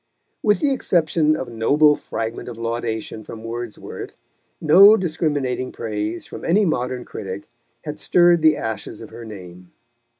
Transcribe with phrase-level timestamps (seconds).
[0.41, 4.17] With the exception of a noble fragment of laudation from Wordsworth,
[4.59, 7.47] no discriminating praise from any modern critic
[7.83, 9.71] had stirred the ashes of her name.